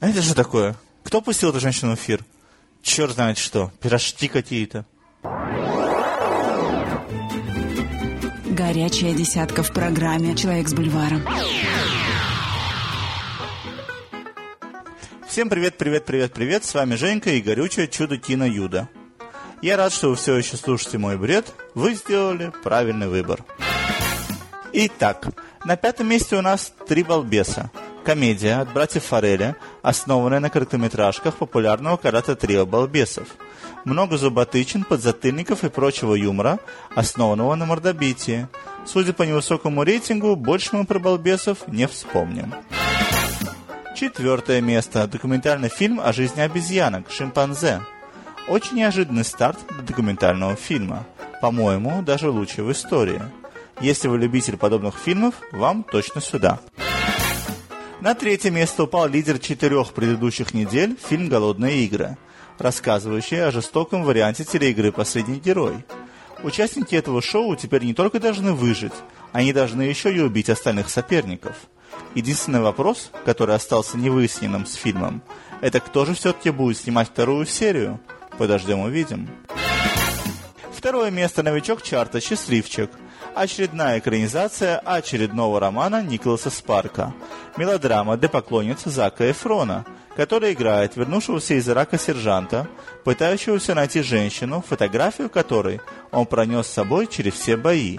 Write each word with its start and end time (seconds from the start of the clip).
А 0.00 0.08
это 0.08 0.22
же 0.22 0.34
такое? 0.34 0.76
Кто 1.02 1.20
пустил 1.20 1.50
эту 1.50 1.60
женщину 1.60 1.92
в 1.92 1.94
эфир? 1.96 2.24
Черт 2.82 3.12
знает 3.12 3.38
что. 3.38 3.72
Пирожки 3.80 4.28
какие-то. 4.28 4.84
Горячая 8.44 9.14
десятка 9.14 9.62
в 9.62 9.72
программе 9.72 10.36
«Человек 10.36 10.68
с 10.68 10.74
бульваром». 10.74 11.22
Всем 15.28 15.48
привет, 15.48 15.78
привет, 15.78 16.04
привет, 16.04 16.32
привет. 16.32 16.64
С 16.64 16.74
вами 16.74 16.94
Женька 16.94 17.30
и 17.30 17.40
горючее 17.40 17.86
чудо 17.86 18.16
Кино 18.16 18.46
Юда. 18.46 18.88
Я 19.62 19.76
рад, 19.76 19.92
что 19.92 20.08
вы 20.10 20.16
все 20.16 20.36
еще 20.36 20.56
слушаете 20.56 20.98
мой 20.98 21.16
бред. 21.16 21.52
Вы 21.74 21.94
сделали 21.94 22.52
правильный 22.62 23.08
выбор. 23.08 23.44
Итак, 24.72 25.28
на 25.68 25.76
пятом 25.76 26.08
месте 26.08 26.34
у 26.34 26.40
нас 26.40 26.72
«Три 26.86 27.02
балбеса». 27.02 27.70
Комедия 28.02 28.62
от 28.62 28.72
братьев 28.72 29.04
Фореля, 29.04 29.54
основанная 29.82 30.40
на 30.40 30.48
короткометражках 30.48 31.36
популярного 31.36 31.98
карате-трио 31.98 32.64
балбесов. 32.64 33.28
Много 33.84 34.16
зуботычин, 34.16 34.82
подзатыльников 34.82 35.64
и 35.64 35.68
прочего 35.68 36.14
юмора, 36.14 36.58
основанного 36.94 37.54
на 37.54 37.66
мордобитии. 37.66 38.48
Судя 38.86 39.12
по 39.12 39.24
невысокому 39.24 39.82
рейтингу, 39.82 40.36
больше 40.36 40.74
мы 40.74 40.86
про 40.86 40.98
балбесов 40.98 41.68
не 41.68 41.86
вспомним. 41.86 42.54
Четвертое 43.94 44.62
место. 44.62 45.06
Документальный 45.06 45.68
фильм 45.68 46.00
о 46.00 46.14
жизни 46.14 46.40
обезьянок 46.40 47.10
«Шимпанзе». 47.10 47.82
Очень 48.48 48.78
неожиданный 48.78 49.24
старт 49.24 49.58
для 49.68 49.82
документального 49.82 50.56
фильма. 50.56 51.04
По-моему, 51.42 52.00
даже 52.00 52.30
лучший 52.30 52.64
в 52.64 52.72
истории. 52.72 53.20
Если 53.80 54.08
вы 54.08 54.18
любитель 54.18 54.56
подобных 54.56 54.96
фильмов, 54.96 55.36
вам 55.52 55.84
точно 55.84 56.20
сюда. 56.20 56.58
На 58.00 58.14
третье 58.14 58.50
место 58.50 58.84
упал 58.84 59.06
лидер 59.08 59.38
четырех 59.38 59.92
предыдущих 59.92 60.52
недель 60.52 60.96
фильм 61.08 61.28
«Голодные 61.28 61.84
игры», 61.84 62.16
рассказывающий 62.58 63.44
о 63.44 63.52
жестоком 63.52 64.02
варианте 64.02 64.44
телеигры 64.44 64.90
«Последний 64.90 65.38
герой». 65.38 65.84
Участники 66.42 66.96
этого 66.96 67.22
шоу 67.22 67.54
теперь 67.54 67.84
не 67.84 67.94
только 67.94 68.18
должны 68.18 68.52
выжить, 68.52 68.92
они 69.32 69.52
должны 69.52 69.82
еще 69.82 70.12
и 70.12 70.20
убить 70.20 70.50
остальных 70.50 70.90
соперников. 70.90 71.56
Единственный 72.14 72.60
вопрос, 72.60 73.10
который 73.24 73.54
остался 73.54 73.96
невыясненным 73.96 74.66
с 74.66 74.74
фильмом, 74.74 75.22
это 75.60 75.80
кто 75.80 76.04
же 76.04 76.14
все-таки 76.14 76.50
будет 76.50 76.78
снимать 76.78 77.08
вторую 77.08 77.46
серию? 77.46 78.00
Подождем 78.38 78.80
увидим. 78.80 79.28
Второе 80.72 81.10
место 81.10 81.42
новичок 81.42 81.82
чарта 81.82 82.20
«Счастливчик», 82.20 82.90
очередная 83.34 83.98
экранизация 83.98 84.78
очередного 84.78 85.60
романа 85.60 86.02
Николаса 86.02 86.50
Спарка. 86.50 87.14
Мелодрама 87.56 88.16
для 88.16 88.28
поклонниц 88.28 88.82
Зака 88.84 89.30
Эфрона, 89.30 89.84
который 90.16 90.52
играет 90.52 90.96
вернувшегося 90.96 91.54
из 91.54 91.68
Ирака 91.68 91.98
сержанта, 91.98 92.66
пытающегося 93.04 93.74
найти 93.74 94.02
женщину, 94.02 94.64
фотографию 94.66 95.30
которой 95.30 95.80
он 96.10 96.26
пронес 96.26 96.66
с 96.66 96.72
собой 96.72 97.06
через 97.06 97.34
все 97.34 97.56
бои. 97.56 97.98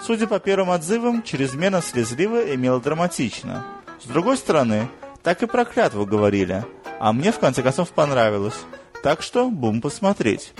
Судя 0.00 0.26
по 0.26 0.38
первым 0.38 0.70
отзывам, 0.70 1.22
чрезмерно 1.22 1.82
слезливо 1.82 2.42
и 2.44 2.56
мелодраматично. 2.56 3.64
С 4.02 4.06
другой 4.06 4.36
стороны, 4.36 4.88
так 5.22 5.42
и 5.42 5.46
про 5.46 5.64
клятву 5.64 6.06
говорили, 6.06 6.64
а 6.98 7.12
мне 7.12 7.32
в 7.32 7.38
конце 7.38 7.62
концов 7.62 7.90
понравилось. 7.90 8.58
Так 9.02 9.22
что 9.22 9.50
бум 9.50 9.80
посмотреть. 9.80 10.52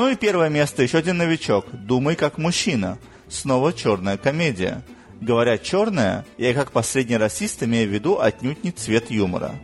Ну 0.00 0.08
и 0.08 0.16
первое 0.16 0.48
место, 0.48 0.82
еще 0.82 0.96
один 0.96 1.18
новичок. 1.18 1.66
«Думай 1.72 2.16
как 2.16 2.38
мужчина». 2.38 2.96
Снова 3.28 3.74
черная 3.74 4.16
комедия. 4.16 4.82
Говоря 5.20 5.58
«черная», 5.58 6.24
я 6.38 6.54
как 6.54 6.72
последний 6.72 7.18
расист 7.18 7.62
имею 7.64 7.86
в 7.86 7.92
виду 7.92 8.18
отнюдь 8.18 8.64
не 8.64 8.70
цвет 8.70 9.10
юмора. 9.10 9.56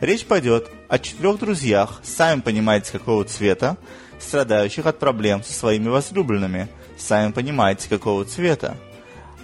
Речь 0.00 0.24
пойдет 0.24 0.72
о 0.88 0.98
четырех 0.98 1.38
друзьях, 1.38 2.00
сами 2.02 2.40
понимаете 2.40 2.90
какого 2.90 3.24
цвета, 3.26 3.76
страдающих 4.18 4.86
от 4.86 4.98
проблем 4.98 5.44
со 5.44 5.52
своими 5.52 5.86
возлюбленными, 5.86 6.66
сами 6.98 7.30
понимаете 7.30 7.88
какого 7.88 8.24
цвета. 8.24 8.76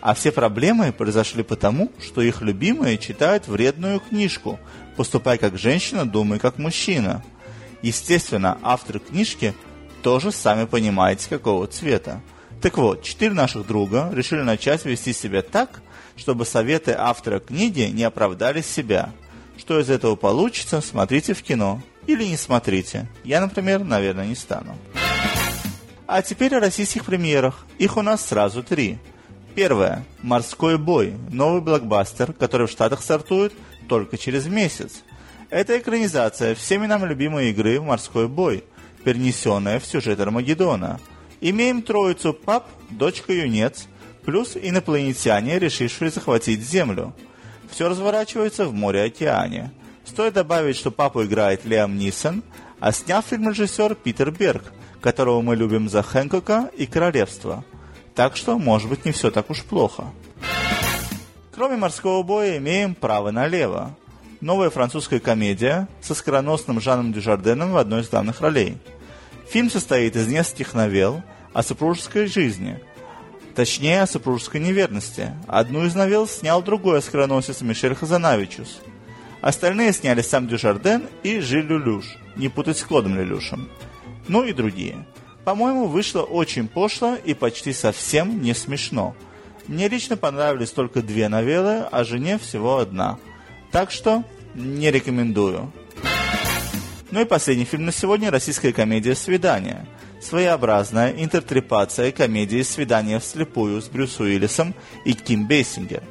А 0.01 0.13
все 0.13 0.33
проблемы 0.33 0.91
произошли 0.91 1.45
потому, 1.45 1.93
что 2.01 2.21
их 2.21 2.43
любимые 2.43 2.99
читают 2.99 3.47
вредную 3.47 4.01
книжку 4.01 4.59
«Поступай 4.97 5.39
как 5.39 5.57
женщина, 5.57 6.05
думай 6.05 6.41
как 6.41 6.59
мужчина». 6.59 7.23
Естественно, 7.81 8.59
автор 8.63 8.99
книжки– 8.99 9.55
тоже 10.03 10.33
сами 10.33 10.67
понимаете, 10.67 11.29
какого 11.29 11.67
цвета. 11.67 12.21
Так 12.61 12.77
вот, 12.79 13.03
четыре 13.03 13.33
наших 13.33 13.67
друга 13.67 14.11
решили 14.13 14.43
начать 14.43 14.85
вести 14.85 15.13
себя 15.13 15.43
так, 15.43 15.81
чтобы 16.17 16.45
советы 16.45 16.95
автора 16.97 17.41
книги 17.41 17.83
не 17.83 18.05
оправдали 18.05 18.61
себя. 18.61 19.13
Что 19.57 19.81
из 19.81 19.91
этого 19.91 20.17
получится, 20.17 20.81
смотрите 20.81 21.35
в 21.35 21.43
кино. 21.43 21.81
Или 22.07 22.25
не 22.25 22.37
смотрите. 22.37 23.09
Я, 23.25 23.41
например, 23.41 23.85
наверное, 23.85 24.27
не 24.27 24.35
стану. 24.35 24.77
А 26.07 26.21
теперь 26.23 26.55
о 26.55 26.61
российских 26.61 27.05
премьерах. 27.05 27.65
Их 27.79 27.97
у 27.97 28.03
нас 28.03 28.27
сразу 28.27 28.63
три. 28.63 28.99
Первое. 29.55 30.05
«Морской 30.23 30.79
бой». 30.79 31.15
Новый 31.31 31.61
блокбастер, 31.61 32.33
который 32.33 32.67
в 32.67 32.71
Штатах 32.71 33.03
стартует 33.03 33.53
только 33.89 34.19
через 34.19 34.47
месяц. 34.47 35.03
Это 35.51 35.79
экранизация 35.79 36.55
всеми 36.55 36.87
нам 36.87 37.05
любимой 37.05 37.51
игры 37.51 37.81
«Морской 37.81 38.27
бой», 38.27 38.65
перенесенная 39.05 39.81
в 39.81 39.87
сюжет 39.87 40.21
Армагеддона. 40.21 41.01
Имеем 41.41 41.83
троицу 41.83 42.33
пап, 42.33 42.69
дочка 42.91 43.33
юнец, 43.33 43.87
плюс 44.25 44.57
инопланетяне, 44.57 45.59
решившие 45.59 46.11
захватить 46.11 46.61
Землю. 46.61 47.15
Все 47.71 47.89
разворачивается 47.89 48.67
в 48.67 48.75
море-океане. 48.75 49.73
Стоит 50.05 50.35
добавить, 50.35 50.77
что 50.77 50.91
папу 50.91 51.25
играет 51.25 51.65
Лиам 51.65 51.97
Нисон, 51.97 52.43
а 52.81 52.93
снял 52.93 53.23
фильм 53.23 53.49
режиссер 53.49 53.95
Питер 53.95 54.31
Берг, 54.31 54.65
которого 55.01 55.41
мы 55.41 55.57
любим 55.57 55.89
за 55.89 56.03
Хэнкока 56.03 56.71
и 56.77 56.87
Королевство. 56.87 57.65
Так 58.15 58.37
что, 58.37 58.59
может 58.59 58.89
быть, 58.89 59.05
не 59.05 59.13
все 59.13 59.31
так 59.31 59.51
уж 59.51 59.63
плохо. 59.63 60.05
Кроме 61.55 61.77
морского 61.77 62.23
боя, 62.23 62.59
имеем 62.59 62.95
право 62.95 63.31
налево 63.31 63.97
новая 64.43 64.71
французская 64.71 65.21
комедия 65.21 65.89
со 66.03 66.15
скороносным 66.15 66.81
Жаном 66.81 67.13
Дюжарденом 67.13 67.73
в 67.73 67.77
одной 67.77 68.03
из 68.03 68.11
главных 68.11 68.41
ролей. 68.41 68.77
Фильм 69.49 69.71
состоит 69.71 70.17
из 70.17 70.27
нескольких 70.27 70.75
новелл 70.75 71.23
о 71.53 71.63
супружеской 71.63 72.27
жизни, 72.27 72.81
точнее 73.55 74.03
о 74.03 74.07
супружеской 74.07 74.61
неверности. 74.61 75.33
Одну 75.47 75.87
из 75.87 75.95
новелл 75.95 76.27
снял 76.27 76.61
другой 76.63 77.01
скороносец 77.03 77.61
Мишель 77.61 77.95
Хазанавичус. 77.95 78.81
Остальные 79.41 79.93
сняли 79.93 80.23
сам 80.23 80.49
Дюжарден 80.49 81.05
и 81.23 81.39
Жиль 81.41 81.67
Люлюш, 81.67 82.05
не 82.37 82.49
путать 82.49 82.79
с 82.79 82.83
Клодом 82.83 83.17
Люлюшем. 83.17 83.69
Ну 84.29 84.45
и 84.45 84.53
другие. 84.53 85.07
По-моему, 85.45 85.87
вышло 85.87 86.23
очень 86.23 86.69
пошло 86.69 87.17
и 87.17 87.35
почти 87.35 87.73
совсем 87.73 88.43
не 88.43 88.55
смешно. 88.55 89.15
Мне 89.69 89.89
лично 89.89 90.17
понравились 90.17 90.71
только 90.71 91.03
две 91.03 91.29
новеллы, 91.29 91.85
а 91.91 92.03
жене 92.03 92.39
всего 92.39 92.79
одна– 92.79 93.19
так 93.73 93.91
что 93.91 94.23
не 94.55 94.91
рекомендую. 94.91 95.73
Ну 97.11 97.21
и 97.21 97.25
последний 97.25 97.65
фильм 97.65 97.87
на 97.87 97.93
сегодня– 97.93 98.31
российская 98.31 98.73
комедия 98.73 99.15
«Свидание». 99.15 99.87
Своеобразная 100.21 101.11
интертрепация 101.11 102.13
комедии 102.13 102.63
«Свидание 102.63 103.19
вслепую» 103.19 103.83
с 103.83 103.89
Брюс 103.89 104.21
Уиллисом 104.21 104.75
и 105.05 105.15
Ким 105.15 105.49
Бейсингер. 105.49 106.03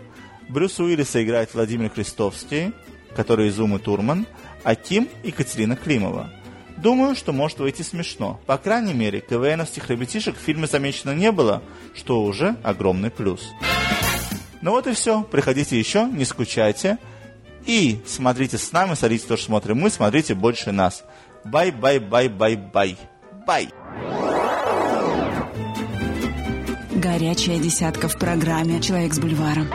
Брюс 0.49 0.79
Уиллиса 0.79 1.23
играет 1.23 1.53
Владимир 1.53 1.89
Кристовский, 1.89 2.73
который 3.15 3.47
из 3.47 3.59
Умы 3.59 3.79
Турман, 3.79 4.27
а 4.63 4.75
Ким– 4.75 5.07
Екатерина 5.23 5.75
Климова. 5.75 6.29
Думаю, 6.77 7.15
что 7.15 7.31
может 7.31 7.59
выйти 7.59 7.83
смешно. 7.83 8.39
По 8.47 8.57
крайней 8.57 8.93
мере, 8.93 9.21
КВНовских 9.21 9.89
ребятишек 9.89 10.35
в 10.35 10.41
фильме 10.41 10.67
замечено 10.67 11.15
не 11.15 11.31
было, 11.31 11.61
что 11.95 12.23
уже 12.23 12.57
огромный 12.63 13.11
плюс. 13.11 13.49
Ну 14.61 14.71
вот 14.71 14.87
и 14.87 14.93
все. 14.93 15.23
Приходите 15.23 15.79
еще, 15.79 16.05
не 16.05 16.25
скучайте– 16.25 16.97
и 17.65 18.01
смотрите 18.05 18.57
с 18.57 18.71
нами, 18.71 18.95
смотрите 18.95 19.27
то, 19.27 19.37
что 19.37 19.47
смотрим 19.47 19.77
мы, 19.77 19.89
смотрите 19.89 20.33
больше 20.33 20.71
нас. 20.71 21.03
Bye-bye-bye-bye-bye. 21.43 22.97
Bye. 23.45 23.69
Горячая 26.91 27.59
десятка 27.59 28.07
в 28.07 28.17
программе 28.17 28.79
«Человек 28.79 29.13
с 29.13 29.19
бульваром». 29.19 29.67